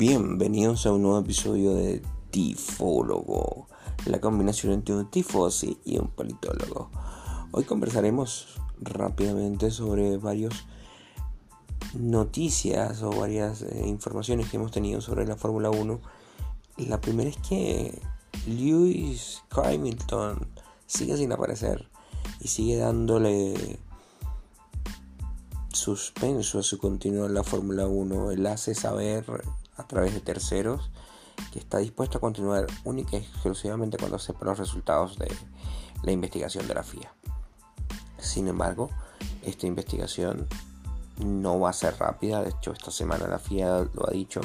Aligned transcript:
Bienvenidos 0.00 0.86
a 0.86 0.94
un 0.94 1.02
nuevo 1.02 1.18
episodio 1.18 1.74
de 1.74 2.00
Tifólogo, 2.30 3.68
la 4.06 4.18
combinación 4.18 4.72
entre 4.72 4.94
un 4.94 5.10
tifosi 5.10 5.78
y 5.84 5.98
un 5.98 6.08
politólogo. 6.08 6.88
Hoy 7.52 7.64
conversaremos 7.64 8.46
rápidamente 8.80 9.70
sobre 9.70 10.16
varias 10.16 10.54
noticias 11.92 13.02
o 13.02 13.10
varias 13.10 13.60
eh, 13.60 13.82
informaciones 13.86 14.48
que 14.48 14.56
hemos 14.56 14.70
tenido 14.70 15.02
sobre 15.02 15.26
la 15.26 15.36
Fórmula 15.36 15.68
1. 15.68 16.00
La 16.78 16.98
primera 17.02 17.28
es 17.28 17.36
que 17.36 18.00
Lewis 18.46 19.42
Hamilton 19.50 20.48
sigue 20.86 21.18
sin 21.18 21.30
aparecer 21.30 21.90
y 22.40 22.48
sigue 22.48 22.78
dándole 22.78 23.78
suspenso 25.74 26.58
a 26.58 26.62
su 26.62 26.78
continuo 26.78 27.26
en 27.26 27.34
la 27.34 27.44
Fórmula 27.44 27.86
1. 27.86 28.30
Él 28.30 28.46
hace 28.46 28.74
saber 28.74 29.26
a 29.80 29.86
través 29.86 30.14
de 30.14 30.20
terceros 30.20 30.90
que 31.52 31.58
está 31.58 31.78
dispuesto 31.78 32.18
a 32.18 32.20
continuar 32.20 32.66
única 32.84 33.16
y 33.16 33.20
exclusivamente 33.20 33.96
cuando 33.96 34.18
sepa 34.18 34.44
los 34.44 34.58
resultados 34.58 35.18
de 35.18 35.32
la 36.02 36.12
investigación 36.12 36.66
de 36.68 36.74
la 36.74 36.82
FIA. 36.82 37.12
Sin 38.18 38.48
embargo, 38.48 38.90
esta 39.42 39.66
investigación 39.66 40.46
no 41.18 41.58
va 41.58 41.70
a 41.70 41.74
ser 41.74 41.96
rápida. 41.98 42.42
De 42.42 42.50
hecho, 42.50 42.72
esta 42.72 42.90
semana 42.90 43.26
la 43.26 43.38
FIA 43.38 43.88
lo 43.92 44.08
ha 44.08 44.12
dicho. 44.12 44.40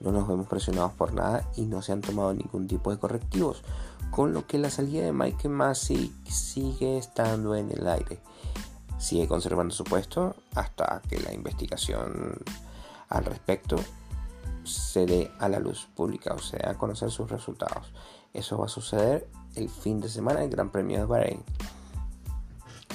No 0.00 0.12
nos 0.12 0.26
vemos 0.26 0.48
presionados 0.48 0.92
por 0.92 1.12
nada 1.12 1.46
y 1.56 1.66
no 1.66 1.82
se 1.82 1.92
han 1.92 2.00
tomado 2.00 2.32
ningún 2.32 2.66
tipo 2.66 2.90
de 2.90 2.98
correctivos. 2.98 3.62
Con 4.10 4.32
lo 4.32 4.46
que 4.46 4.58
la 4.58 4.70
salida 4.70 5.04
de 5.04 5.12
Michael 5.12 5.54
Massey 5.54 6.12
sigue 6.26 6.96
estando 6.98 7.54
en 7.54 7.70
el 7.70 7.86
aire. 7.86 8.20
Sigue 8.98 9.28
conservando 9.28 9.74
su 9.74 9.84
puesto 9.84 10.34
hasta 10.54 11.02
que 11.08 11.20
la 11.20 11.32
investigación 11.32 12.38
al 13.08 13.24
respecto 13.24 13.76
se 14.72 15.06
dé 15.06 15.30
a 15.38 15.48
la 15.48 15.58
luz 15.58 15.88
pública, 15.94 16.34
o 16.34 16.38
sea, 16.38 16.70
a 16.70 16.74
conocer 16.74 17.10
sus 17.10 17.30
resultados. 17.30 17.92
Eso 18.32 18.58
va 18.58 18.66
a 18.66 18.68
suceder 18.68 19.28
el 19.54 19.68
fin 19.68 20.00
de 20.00 20.08
semana 20.08 20.40
del 20.40 20.50
Gran 20.50 20.70
Premio 20.70 20.98
de 20.98 21.04
Bahrein. 21.04 21.42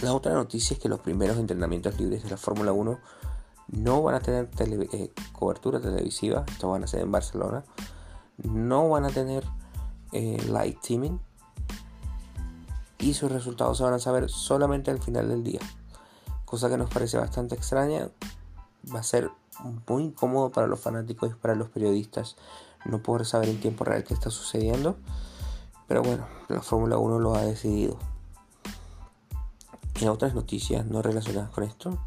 La 0.02 0.14
otra 0.14 0.34
noticia 0.34 0.76
es 0.76 0.80
que 0.80 0.90
los 0.90 1.00
primeros 1.00 1.38
entrenamientos 1.38 2.00
libres 2.00 2.24
de 2.24 2.30
la 2.30 2.38
Fórmula 2.38 2.72
1 2.72 3.00
no 3.68 4.04
van 4.04 4.16
a 4.16 4.20
tener 4.20 4.50
eh, 4.60 5.12
cobertura 5.32 5.80
televisiva, 5.80 6.46
esto 6.48 6.70
van 6.70 6.84
a 6.84 6.88
ser 6.88 7.02
en 7.02 7.12
Barcelona, 7.12 7.64
no 8.38 8.90
van 8.90 9.06
a 9.06 9.10
tener 9.10 9.44
eh, 10.12 10.38
live 10.46 10.78
teaming 10.86 11.20
y 13.00 13.14
sus 13.14 13.32
resultados 13.32 13.78
se 13.78 13.84
van 13.84 13.94
a 13.94 14.00
saber 14.00 14.30
solamente 14.30 14.92
al 14.92 15.02
final 15.02 15.30
del 15.30 15.44
día, 15.44 15.60
cosa 16.44 16.70
que 16.70 16.78
nos 16.78 16.90
parece 16.90 17.18
bastante 17.18 17.56
extraña, 17.56 18.10
va 18.94 19.00
a 19.00 19.04
ser 19.04 19.32
muy 19.88 20.04
incómodo 20.04 20.52
para 20.52 20.68
los 20.68 20.80
fanáticos 20.80 21.32
y 21.32 21.36
para 21.36 21.56
los 21.56 21.70
periodistas 21.70 22.36
no 22.86 23.02
poder 23.02 23.26
saber 23.26 23.50
en 23.50 23.60
tiempo 23.60 23.84
real 23.84 24.04
qué 24.04 24.14
está 24.14 24.30
sucediendo. 24.30 24.96
Pero 25.88 26.02
bueno, 26.02 26.26
la 26.50 26.62
Fórmula 26.62 26.98
1 26.98 27.20
lo 27.20 27.36
ha 27.36 27.42
decidido. 27.42 27.98
En 30.02 30.10
otras 30.10 30.34
noticias 30.34 30.86
no 30.86 31.02
relacionadas 31.02 31.50
con 31.52 31.64
esto, 31.64 31.98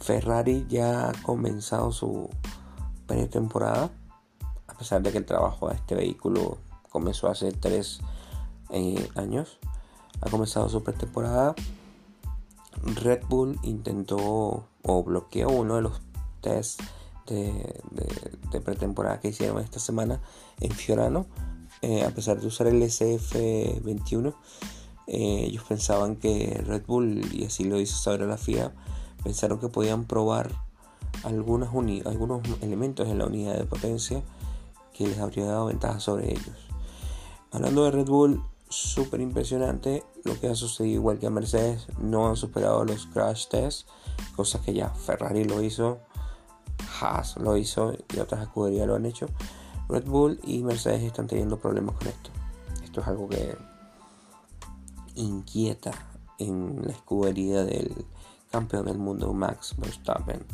Ferrari 0.00 0.66
ya 0.68 1.10
ha 1.10 1.12
comenzado 1.22 1.92
su 1.92 2.28
pretemporada, 3.06 3.90
a 4.66 4.74
pesar 4.74 5.02
de 5.02 5.12
que 5.12 5.18
el 5.18 5.26
trabajo 5.26 5.68
de 5.68 5.76
este 5.76 5.94
vehículo 5.94 6.58
comenzó 6.90 7.28
hace 7.28 7.52
tres 7.52 8.00
eh, 8.70 9.08
años. 9.14 9.58
Ha 10.20 10.30
comenzado 10.30 10.68
su 10.68 10.82
pretemporada. 10.82 11.54
Red 12.82 13.24
Bull 13.28 13.58
intentó 13.62 14.66
o 14.82 15.04
bloqueó 15.04 15.50
uno 15.50 15.76
de 15.76 15.82
los 15.82 16.00
test 16.42 16.80
de, 17.26 18.60
pretemporada 18.60 19.20
que 19.20 19.28
hicieron 19.28 19.62
esta 19.62 19.78
semana 19.78 20.20
en 20.60 20.70
Fiorano. 20.72 21.26
Eh, 21.80 22.04
a 22.04 22.10
pesar 22.10 22.40
de 22.40 22.46
usar 22.46 22.66
el 22.66 22.82
SF21, 22.82 24.34
eh, 25.06 25.44
ellos 25.46 25.64
pensaban 25.64 26.16
que 26.16 26.62
Red 26.66 26.84
Bull, 26.86 27.20
y 27.32 27.44
así 27.44 27.64
lo 27.64 27.80
hizo 27.80 27.96
saber 27.96 28.20
la 28.20 28.36
FIA, 28.36 28.72
pensaron 29.24 29.58
que 29.58 29.68
podían 29.68 30.04
probar 30.04 30.50
algunas 31.24 31.70
algunos 32.06 32.42
elementos 32.60 33.08
en 33.08 33.18
la 33.18 33.26
unidad 33.26 33.56
de 33.56 33.64
potencia 33.64 34.22
que 34.92 35.06
les 35.06 35.18
habría 35.18 35.46
dado 35.46 35.66
ventaja 35.66 36.00
sobre 36.00 36.32
ellos. 36.32 36.68
Hablando 37.50 37.84
de 37.84 37.90
Red 37.90 38.06
Bull, 38.06 38.42
súper 38.68 39.20
impresionante 39.20 40.04
lo 40.24 40.38
que 40.40 40.48
ha 40.48 40.54
sucedido 40.54 40.94
igual 40.94 41.18
que 41.18 41.26
a 41.26 41.30
Mercedes, 41.30 41.86
no 41.98 42.28
han 42.28 42.36
superado 42.36 42.84
los 42.84 43.06
crash 43.06 43.48
tests, 43.48 43.86
cosa 44.36 44.60
que 44.62 44.72
ya 44.72 44.90
Ferrari 44.90 45.44
lo 45.44 45.62
hizo, 45.62 45.98
Lo 47.40 47.56
hizo 47.56 47.94
y 48.14 48.18
otras 48.18 48.42
escuderías 48.42 48.86
lo 48.86 48.94
han 48.94 49.06
hecho. 49.06 49.26
Red 49.88 50.04
Bull 50.04 50.40
y 50.44 50.62
Mercedes 50.62 51.02
están 51.02 51.26
teniendo 51.26 51.58
problemas 51.58 51.96
con 51.96 52.08
esto. 52.08 52.30
Esto 52.84 53.00
es 53.00 53.06
algo 53.08 53.28
que 53.28 53.56
inquieta 55.14 55.92
en 56.38 56.80
la 56.86 56.92
escudería 56.92 57.64
del 57.64 58.06
campeón 58.50 58.86
del 58.86 58.98
mundo 58.98 59.32
Max 59.32 59.74
Verstappen. 59.76 60.44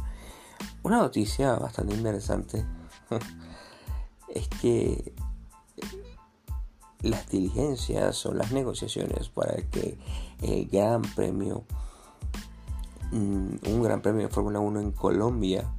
Una 0.83 0.99
noticia 0.99 1.55
bastante 1.57 1.95
interesante 1.95 2.65
es 4.35 4.49
que 4.49 5.15
las 7.03 7.29
diligencias 7.29 8.25
o 8.27 8.33
las 8.33 8.53
negociaciones 8.53 9.29
para 9.29 9.57
que 9.71 9.99
el 10.43 10.67
Gran 10.67 11.03
Premio, 11.03 11.65
mm, 13.13 13.69
un 13.69 13.83
Gran 13.83 14.01
Premio 14.01 14.29
de 14.29 14.35
Fórmula 14.35 14.61
1 14.61 14.81
en 14.81 14.93
Colombia, 14.93 15.71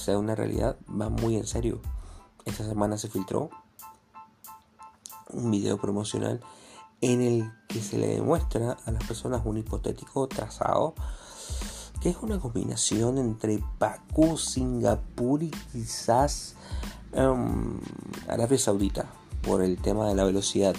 sea 0.00 0.18
una 0.18 0.34
realidad, 0.34 0.76
va 0.88 1.08
muy 1.08 1.36
en 1.36 1.46
serio. 1.46 1.80
Esta 2.44 2.64
semana 2.64 2.98
se 2.98 3.08
filtró 3.08 3.50
un 5.32 5.50
video 5.50 5.78
promocional 5.78 6.40
en 7.00 7.20
el 7.22 7.52
que 7.68 7.80
se 7.80 7.98
le 7.98 8.08
demuestra 8.08 8.76
a 8.84 8.90
las 8.90 9.04
personas 9.04 9.42
un 9.44 9.58
hipotético 9.58 10.26
trazado 10.26 10.94
que 12.00 12.08
es 12.08 12.16
una 12.22 12.38
combinación 12.38 13.18
entre 13.18 13.62
Bakú, 13.78 14.38
Singapur 14.38 15.42
y 15.42 15.50
quizás 15.72 16.54
um, 17.12 17.78
Arabia 18.26 18.58
Saudita 18.58 19.06
por 19.42 19.62
el 19.62 19.76
tema 19.76 20.08
de 20.08 20.14
la 20.14 20.24
velocidad 20.24 20.74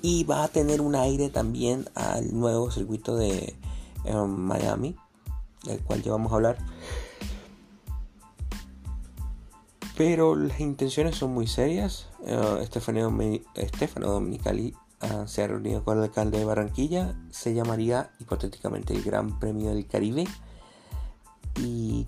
y 0.00 0.24
va 0.24 0.44
a 0.44 0.48
tener 0.48 0.80
un 0.80 0.94
aire 0.94 1.28
también 1.28 1.88
al 1.94 2.34
nuevo 2.34 2.70
circuito 2.70 3.16
de 3.16 3.54
um, 4.06 4.30
Miami 4.30 4.96
del 5.64 5.80
cual 5.80 6.02
ya 6.02 6.12
vamos 6.12 6.32
a 6.32 6.36
hablar 6.36 6.58
pero 9.96 10.34
las 10.34 10.60
intenciones 10.60 11.16
son 11.16 11.32
muy 11.32 11.46
serias. 11.46 12.08
Uh, 12.20 12.56
Estefano, 12.62 13.00
Dominicali 14.10 14.74
uh, 15.02 15.26
se 15.26 15.42
ha 15.42 15.46
reunido 15.46 15.84
con 15.84 15.98
el 15.98 16.04
alcalde 16.04 16.38
de 16.38 16.44
Barranquilla. 16.44 17.14
Se 17.30 17.54
llamaría 17.54 18.10
hipotéticamente 18.18 18.94
el 18.94 19.02
Gran 19.02 19.38
Premio 19.38 19.70
del 19.70 19.86
Caribe. 19.86 20.26
Y 21.60 22.06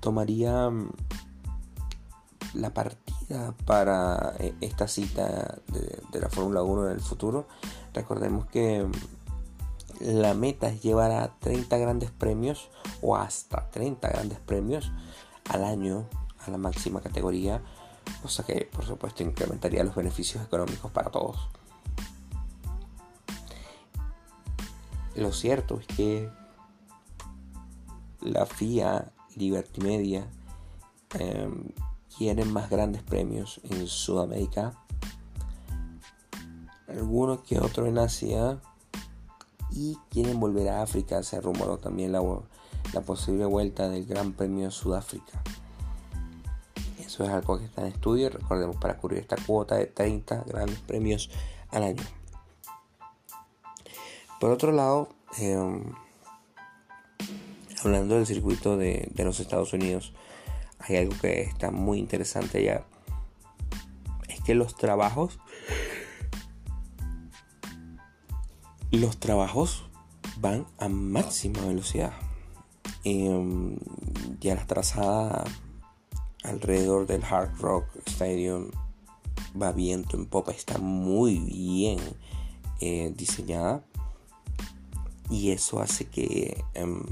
tomaría 0.00 0.68
um, 0.68 0.88
la 2.54 2.72
partida 2.72 3.54
para 3.66 4.34
eh, 4.38 4.54
esta 4.62 4.88
cita 4.88 5.58
de, 5.66 6.00
de 6.10 6.20
la 6.20 6.30
Fórmula 6.30 6.62
1 6.62 6.86
en 6.86 6.92
el 6.92 7.00
futuro. 7.00 7.46
Recordemos 7.92 8.46
que 8.46 8.82
um, 8.82 8.92
la 10.00 10.32
meta 10.32 10.68
es 10.68 10.82
llevar 10.82 11.10
a 11.10 11.38
30 11.40 11.76
grandes 11.76 12.10
premios 12.10 12.70
o 13.02 13.16
hasta 13.16 13.68
30 13.68 14.08
grandes 14.08 14.38
premios 14.38 14.90
al 15.50 15.64
año 15.64 16.06
la 16.52 16.58
máxima 16.58 17.00
categoría, 17.00 17.62
cosa 18.22 18.44
que 18.44 18.68
por 18.72 18.84
supuesto 18.84 19.22
incrementaría 19.22 19.84
los 19.84 19.94
beneficios 19.94 20.44
económicos 20.44 20.90
para 20.90 21.10
todos. 21.10 21.48
Lo 25.14 25.32
cierto 25.32 25.80
es 25.80 25.86
que 25.88 26.30
la 28.20 28.46
FIA, 28.46 29.10
Liberty 29.36 29.80
Media, 29.80 30.26
em, 31.18 31.72
quieren 32.16 32.52
más 32.52 32.70
grandes 32.70 33.02
premios 33.02 33.60
en 33.64 33.86
Sudamérica, 33.86 34.74
algunos 36.88 37.40
que 37.40 37.58
otro 37.58 37.86
en 37.86 37.98
Asia 37.98 38.60
y 39.70 39.96
quieren 40.10 40.40
volver 40.40 40.68
a 40.68 40.82
África. 40.82 41.22
Se 41.22 41.40
rumoró 41.40 41.78
también 41.78 42.12
la, 42.12 42.22
la 42.92 43.00
posible 43.02 43.44
vuelta 43.44 43.88
del 43.88 44.06
Gran 44.06 44.32
Premio 44.32 44.66
de 44.66 44.70
Sudáfrica. 44.70 45.42
Es 47.24 47.30
algo 47.30 47.58
que 47.58 47.64
está 47.64 47.82
en 47.82 47.88
estudio. 47.88 48.30
Recordemos 48.30 48.76
para 48.76 48.96
cubrir 48.96 49.18
esta 49.20 49.36
cuota 49.36 49.74
de 49.76 49.86
30 49.86 50.44
grandes 50.46 50.78
premios 50.80 51.30
al 51.70 51.82
año. 51.82 52.02
Por 54.40 54.50
otro 54.50 54.70
lado, 54.70 55.08
em, 55.38 55.82
hablando 57.82 58.14
del 58.14 58.26
circuito 58.26 58.76
de, 58.76 59.10
los 59.16 59.40
Estados 59.40 59.72
Unidos, 59.72 60.12
hay 60.78 60.96
algo 60.96 61.14
que 61.20 61.42
está 61.42 61.72
muy 61.72 61.98
interesante 61.98 62.62
ya. 62.62 62.84
Es 64.28 64.40
que 64.42 64.54
los 64.54 64.76
trabajos. 64.76 65.40
Los 68.92 69.18
trabajos 69.18 69.84
van 70.38 70.66
a 70.78 70.88
máxima 70.88 71.60
velocidad. 71.66 72.12
Em, 73.02 73.76
ya 74.40 74.54
la 74.54 74.66
trazada 74.66 75.44
alrededor 76.48 77.06
del 77.06 77.22
Hard 77.24 77.58
Rock 77.60 77.84
Stadium 78.06 78.70
va 79.60 79.72
viento 79.72 80.16
en 80.16 80.26
popa, 80.26 80.52
está 80.52 80.78
muy 80.78 81.38
bien 81.38 81.98
eh, 82.80 83.12
diseñada 83.16 83.82
y 85.30 85.50
eso 85.50 85.80
hace 85.80 86.06
que 86.06 86.64
em, 86.74 87.02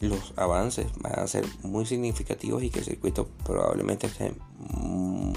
los 0.00 0.32
avances 0.36 0.86
van 1.00 1.18
a 1.18 1.26
ser 1.26 1.44
muy 1.62 1.84
significativos 1.84 2.62
y 2.62 2.70
que 2.70 2.78
el 2.78 2.84
circuito 2.84 3.28
probablemente 3.44 4.06
esté 4.06 4.34
mm, 4.58 5.32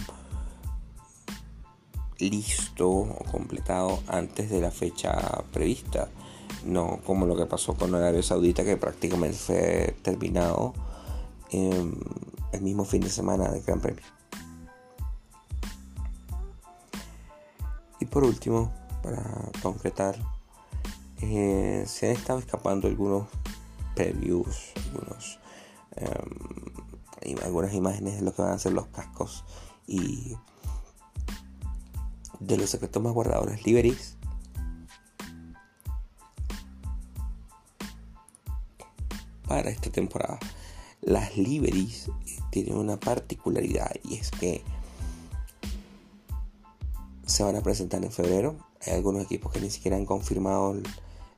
listo 2.19 2.89
o 2.89 3.23
completado 3.31 3.99
antes 4.07 4.49
de 4.49 4.61
la 4.61 4.71
fecha 4.71 5.43
prevista. 5.51 6.09
No 6.65 7.01
como 7.05 7.25
lo 7.25 7.35
que 7.35 7.45
pasó 7.45 7.73
con 7.73 7.93
Arabia 7.93 8.23
Saudita 8.23 8.63
que 8.63 8.77
prácticamente 8.77 9.35
fue 9.37 9.95
terminado 10.01 10.73
el 11.51 12.61
mismo 12.61 12.85
fin 12.85 13.01
de 13.01 13.09
semana 13.09 13.49
del 13.49 13.61
Gran 13.63 13.79
Premio. 13.79 14.03
Y 17.99 18.05
por 18.05 18.23
último, 18.23 18.73
para 19.01 19.23
concretar, 19.61 20.15
eh, 21.21 21.85
se 21.87 22.09
han 22.09 22.17
estado 22.17 22.39
escapando 22.39 22.87
algunos 22.87 23.27
previews, 23.95 24.73
algunos, 24.87 25.39
em, 25.95 27.37
algunas 27.43 27.73
imágenes 27.73 28.15
de 28.15 28.21
lo 28.23 28.33
que 28.33 28.41
van 28.41 28.51
a 28.51 28.59
ser 28.59 28.73
los 28.73 28.87
cascos 28.87 29.45
y 29.87 30.35
de 32.39 32.57
los 32.57 32.69
secretos 32.69 33.01
más 33.01 33.13
guardados, 33.13 33.49
las 33.49 33.65
liveries. 33.65 34.17
Para 39.47 39.69
esta 39.69 39.89
temporada, 39.91 40.39
las 41.05 41.37
liveries 41.37 42.09
tienen 42.49 42.77
una 42.77 42.99
particularidad 42.99 43.91
y 44.03 44.15
es 44.15 44.31
que 44.31 44.63
se 47.25 47.43
van 47.43 47.55
a 47.55 47.61
presentar 47.61 48.03
en 48.03 48.11
febrero. 48.11 48.55
Hay 48.85 48.93
algunos 48.93 49.23
equipos 49.23 49.51
que 49.51 49.61
ni 49.61 49.69
siquiera 49.69 49.97
han 49.97 50.05
confirmado 50.05 50.75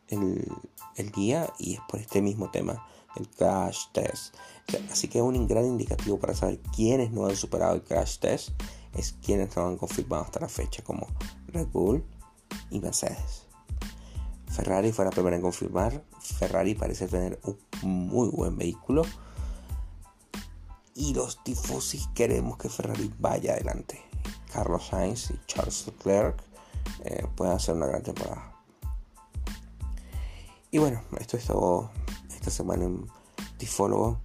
el, 0.08 0.52
el, 0.96 1.12
día 1.12 1.52
y 1.60 1.76
es 1.76 1.80
por 1.88 2.00
este 2.00 2.22
mismo 2.22 2.50
tema, 2.52 2.86
el 3.16 3.30
crash 3.30 3.86
test. 3.94 4.36
así 4.92 5.08
que 5.08 5.22
un 5.22 5.48
gran 5.48 5.66
indicativo 5.66 6.20
para 6.20 6.34
saber 6.34 6.60
quiénes 6.76 7.12
no 7.12 7.26
han 7.26 7.36
superado 7.36 7.76
el 7.76 7.84
crash 7.84 8.20
test 8.20 8.50
es 8.94 9.14
quienes 9.14 9.56
no 9.56 9.68
han 9.68 9.78
confirmado 9.78 10.24
hasta 10.24 10.40
la 10.40 10.48
fecha, 10.48 10.84
como 10.84 11.08
Red 11.48 11.68
Bull 11.68 12.04
y 12.72 12.80
Mercedes. 12.80 13.46
Ferrari 14.48 14.92
fue 14.92 15.06
la 15.06 15.12
primera 15.12 15.36
en 15.36 15.42
confirmar. 15.42 16.04
Ferrari 16.20 16.76
parece 16.76 17.08
tener 17.08 17.40
un 17.82 18.08
muy 18.08 18.30
buen 18.30 18.58
vehículo. 18.58 19.04
Y 20.98 21.14
los 21.14 21.44
tifosis 21.44 22.08
queremos 22.16 22.58
que 22.58 22.70
Ferrari 22.70 23.14
vaya 23.20 23.54
adelante. 23.54 24.02
Carlos 24.52 24.88
Sainz 24.88 25.30
y 25.30 25.40
Charles 25.46 25.86
Leclerc 25.88 26.42
eh, 27.04 27.28
puedan 27.36 27.58
hacer 27.58 27.76
una 27.76 27.88
gran 27.88 28.02
temporada. 28.02 28.56
Y 30.72 30.78
bueno, 30.78 31.02
esto 31.20 31.36
es 31.36 31.46
todo 31.46 31.92
esta 32.34 32.50
semana 32.50 32.86
en 32.86 33.06
Tifólogo. 33.58 34.22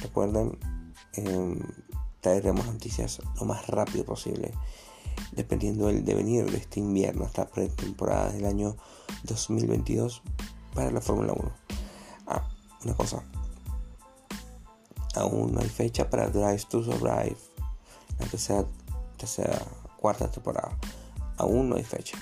Recuerden, 0.00 0.56
eh, 1.14 1.60
traeremos 2.20 2.66
noticias 2.66 3.20
lo 3.40 3.44
más 3.44 3.66
rápido 3.66 4.04
posible, 4.04 4.52
dependiendo 5.32 5.88
del 5.88 6.04
devenir 6.04 6.48
de 6.48 6.58
este 6.58 6.78
invierno, 6.78 7.24
esta 7.24 7.48
pretemporada 7.48 8.30
del 8.30 8.46
año 8.46 8.76
2022 9.24 10.22
para 10.72 10.92
la 10.92 11.00
Fórmula 11.00 11.32
1. 11.32 11.52
Ah, 12.28 12.48
una 12.84 12.94
cosa. 12.94 13.24
Aún 15.14 15.52
no 15.52 15.60
hay 15.60 15.68
fecha 15.68 16.08
para 16.08 16.28
Drive 16.28 16.64
to 16.68 16.82
Survive, 16.82 17.36
la 18.18 18.26
tercera 18.26 18.64
tercera, 19.16 19.58
cuarta 19.98 20.28
temporada. 20.28 20.76
Aún 21.36 21.68
no 21.68 21.76
hay 21.76 21.84
fecha. 21.84 22.18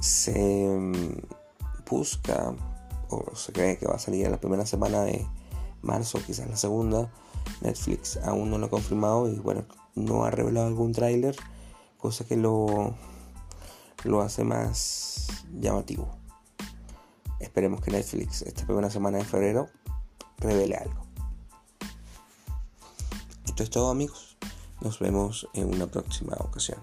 Se 0.00 0.68
mm, 0.68 1.20
busca 1.88 2.54
o 3.08 3.34
se 3.34 3.52
cree 3.52 3.76
que 3.76 3.86
va 3.86 3.96
a 3.96 3.98
salir 3.98 4.30
la 4.30 4.40
primera 4.40 4.64
semana 4.66 5.02
de 5.02 5.26
marzo, 5.82 6.20
quizás 6.24 6.48
la 6.48 6.56
segunda. 6.56 7.10
Netflix 7.60 8.18
aún 8.18 8.50
no 8.50 8.58
lo 8.58 8.66
ha 8.66 8.70
confirmado 8.70 9.28
y 9.28 9.36
bueno, 9.38 9.64
no 9.94 10.24
ha 10.24 10.30
revelado 10.30 10.68
algún 10.68 10.92
tráiler, 10.92 11.36
cosa 11.98 12.24
que 12.24 12.36
lo, 12.36 12.94
lo 14.04 14.22
hace 14.22 14.44
más 14.44 15.28
llamativo. 15.60 16.08
Esperemos 17.40 17.80
que 17.80 17.90
Netflix 17.90 18.42
esta 18.42 18.64
primera 18.64 18.90
semana 18.90 19.18
de 19.18 19.24
febrero 19.24 19.68
revele 20.38 20.76
algo. 20.76 21.11
Esto 23.52 23.64
es 23.64 23.68
todo 23.70 23.90
amigos. 23.90 24.38
Nos 24.80 24.98
vemos 24.98 25.46
en 25.52 25.74
una 25.74 25.86
próxima 25.86 26.34
ocasión. 26.38 26.78